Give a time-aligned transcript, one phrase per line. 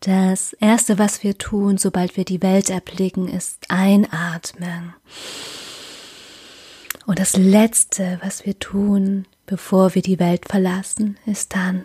[0.00, 4.94] Das Erste, was wir tun, sobald wir die Welt erblicken, ist einatmen.
[7.04, 11.82] Und das Letzte, was wir tun, bevor wir die Welt verlassen, ist dann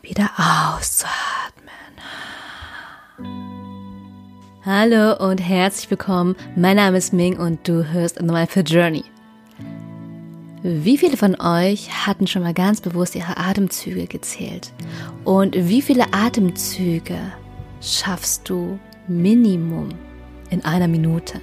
[0.00, 1.10] wieder auszuatmen.
[4.64, 6.36] Hallo und herzlich willkommen.
[6.56, 9.04] Mein Name ist Ming und du hörst The Mindful Journey.
[10.62, 14.72] Wie viele von euch hatten schon mal ganz bewusst ihre Atemzüge gezählt?
[15.24, 17.18] Und wie viele Atemzüge
[17.80, 18.78] schaffst du
[19.08, 19.90] Minimum
[20.50, 21.40] in einer Minute?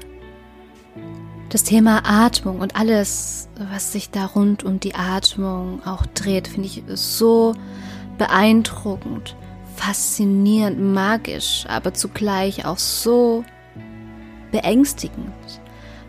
[1.50, 6.68] Das Thema Atmung und alles, was sich da rund um die Atmung auch dreht, finde
[6.68, 7.56] ich so
[8.18, 9.36] beeindruckend,
[9.76, 13.46] faszinierend, magisch, aber zugleich auch so
[14.52, 15.62] beängstigend,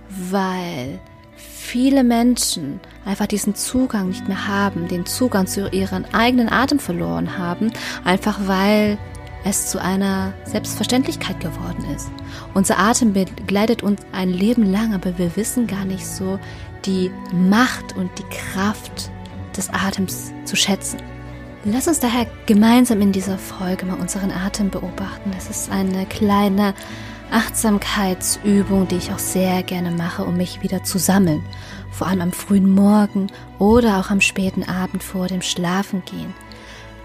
[0.09, 0.99] weil
[1.37, 7.39] viele Menschen einfach diesen Zugang nicht mehr haben, den Zugang zu ihren eigenen Atem verloren
[7.39, 7.71] haben,
[8.05, 8.99] einfach weil
[9.45, 12.11] es zu einer Selbstverständlichkeit geworden ist.
[12.55, 16.39] Unser Atem begleitet uns ein Leben lang, aber wir wissen gar nicht so
[16.85, 19.11] die Macht und die Kraft
[19.57, 20.99] des Atems zu schätzen.
[21.65, 25.33] Lass uns daher gemeinsam in dieser Folge mal unseren Atem beobachten.
[25.33, 26.73] Das ist eine kleine
[27.31, 31.45] Achtsamkeitsübung, die ich auch sehr gerne mache, um mich wieder zu sammeln.
[31.91, 33.27] Vor allem am frühen Morgen
[33.59, 36.33] oder auch am späten Abend vor dem Schlafengehen.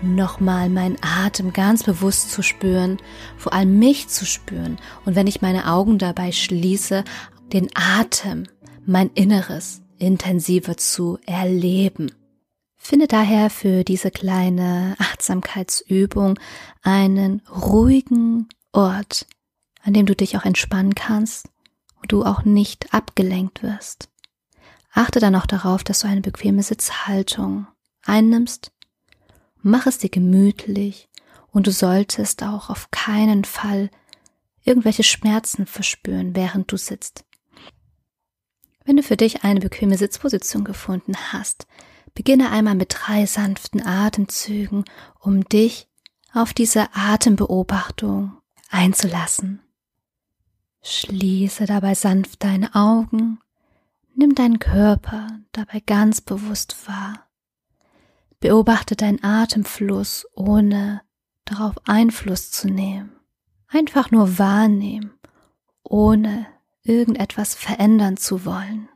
[0.04, 2.98] Nochmal meinen Atem ganz bewusst zu spüren,
[3.38, 7.06] vor allem mich zu spüren und wenn ich meine Augen dabei schließe,
[7.54, 8.44] den Atem,
[8.86, 12.12] mein Inneres intensiver zu erleben.
[12.76, 16.38] Finde daher für diese kleine Achtsamkeitsübung
[16.82, 19.26] einen ruhigen Ort,
[19.84, 21.48] an dem du dich auch entspannen kannst
[22.02, 24.10] und du auch nicht abgelenkt wirst.
[24.92, 27.68] Achte dann auch darauf, dass du eine bequeme Sitzhaltung
[28.06, 28.73] einnimmst.
[29.66, 31.08] Mach es dir gemütlich
[31.52, 33.90] und du solltest auch auf keinen Fall
[34.64, 37.24] irgendwelche Schmerzen verspüren, während du sitzt.
[38.84, 41.66] Wenn du für dich eine bequeme Sitzposition gefunden hast,
[42.14, 44.84] beginne einmal mit drei sanften Atemzügen,
[45.20, 45.88] um dich
[46.34, 48.34] auf diese Atembeobachtung
[48.70, 49.62] einzulassen.
[50.82, 53.40] Schließe dabei sanft deine Augen,
[54.14, 57.30] nimm deinen Körper dabei ganz bewusst wahr.
[58.44, 61.02] Beobachte deinen Atemfluss, ohne
[61.46, 63.14] darauf Einfluss zu nehmen.
[63.70, 65.14] Einfach nur wahrnehmen,
[65.82, 66.46] ohne
[66.82, 68.90] irgendetwas verändern zu wollen.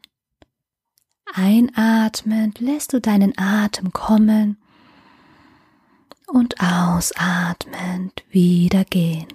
[1.34, 4.57] Einatmend lässt du deinen Atem kommen
[6.28, 9.30] und ausatmend wieder gehen.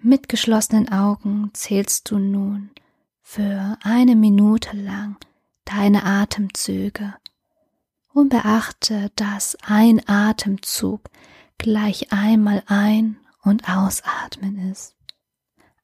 [0.00, 2.70] Mit geschlossenen Augen zählst du nun
[3.20, 5.18] für eine Minute lang
[5.66, 7.12] deine Atemzüge
[8.12, 11.10] und beachte, dass ein Atemzug
[11.58, 14.96] gleich einmal ein- und ausatmen ist.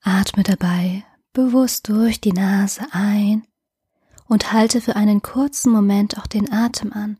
[0.02, 3.46] Atme dabei bewusst durch die Nase ein
[4.26, 7.18] und halte für einen kurzen Moment auch den Atem an.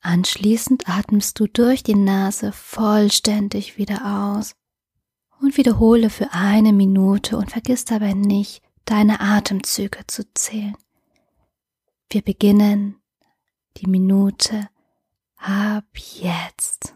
[0.00, 4.54] Anschließend atmest du durch die Nase vollständig wieder aus
[5.40, 10.76] und wiederhole für eine Minute und vergiss dabei nicht, deine Atemzüge zu zählen.
[12.10, 12.96] Wir beginnen
[13.76, 14.68] die Minute
[15.36, 16.94] ab jetzt.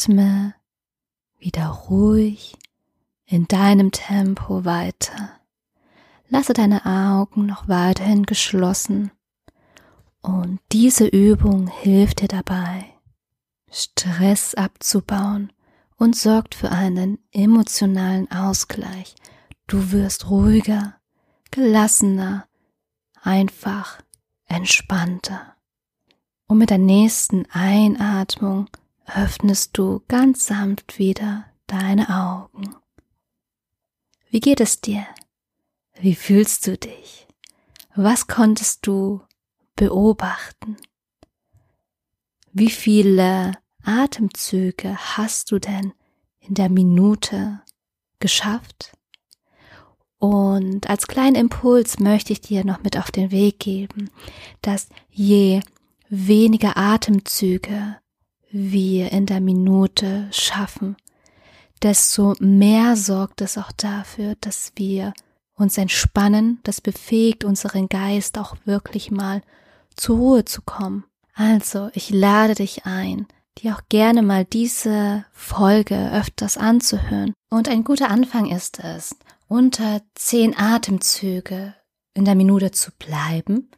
[0.00, 0.54] Atme
[1.38, 2.56] wieder ruhig
[3.26, 5.30] in deinem Tempo weiter.
[6.30, 9.10] Lasse deine Augen noch weiterhin geschlossen
[10.22, 12.86] und diese Übung hilft dir dabei,
[13.70, 15.52] Stress abzubauen
[15.98, 19.14] und sorgt für einen emotionalen Ausgleich.
[19.66, 20.94] Du wirst ruhiger,
[21.50, 22.46] gelassener,
[23.20, 24.00] einfach
[24.46, 25.56] entspannter.
[26.46, 28.70] Und mit der nächsten Einatmung
[29.16, 32.74] öffnest du ganz sanft wieder deine Augen.
[34.30, 35.06] Wie geht es dir?
[36.00, 37.26] Wie fühlst du dich?
[37.94, 39.20] Was konntest du
[39.76, 40.76] beobachten?
[42.52, 43.52] Wie viele
[43.82, 45.92] Atemzüge hast du denn
[46.40, 47.62] in der Minute
[48.18, 48.92] geschafft?
[50.18, 54.10] Und als kleinen Impuls möchte ich dir noch mit auf den Weg geben,
[54.60, 55.62] dass je
[56.08, 57.99] weniger Atemzüge
[58.50, 60.96] wir in der Minute schaffen,
[61.82, 65.12] desto mehr sorgt es auch dafür, dass wir
[65.54, 66.60] uns entspannen.
[66.62, 69.42] Das befähigt unseren Geist auch wirklich mal
[69.94, 71.04] zur Ruhe zu kommen.
[71.34, 73.26] Also, ich lade dich ein,
[73.58, 77.32] dir auch gerne mal diese Folge öfters anzuhören.
[77.48, 79.16] Und ein guter Anfang ist es,
[79.48, 81.74] unter zehn Atemzüge
[82.14, 83.70] in der Minute zu bleiben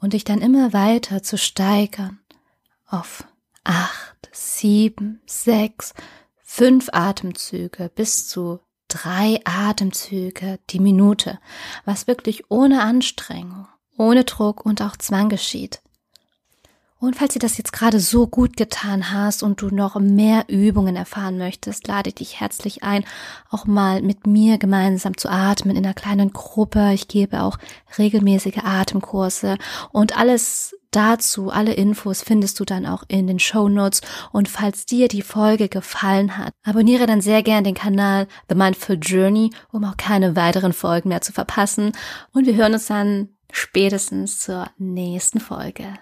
[0.00, 2.18] und dich dann immer weiter zu steigern
[2.86, 3.24] auf
[3.70, 5.94] acht, sieben, sechs,
[6.42, 8.58] fünf Atemzüge bis zu
[8.88, 11.38] drei Atemzüge die Minute,
[11.84, 15.80] was wirklich ohne Anstrengung, ohne Druck und auch Zwang geschieht.
[16.98, 20.96] Und falls dir das jetzt gerade so gut getan hast und du noch mehr Übungen
[20.96, 23.04] erfahren möchtest, lade ich dich herzlich ein,
[23.50, 26.92] auch mal mit mir gemeinsam zu atmen in einer kleinen Gruppe.
[26.92, 27.56] Ich gebe auch
[27.96, 29.56] regelmäßige Atemkurse
[29.92, 34.00] und alles dazu, alle Infos findest du dann auch in den Show Notes.
[34.32, 38.98] Und falls dir die Folge gefallen hat, abonniere dann sehr gern den Kanal The Mindful
[39.00, 41.92] Journey, um auch keine weiteren Folgen mehr zu verpassen.
[42.32, 46.00] Und wir hören uns dann spätestens zur nächsten Folge.